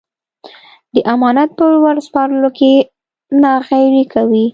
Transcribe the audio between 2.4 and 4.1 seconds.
کې ناغېړي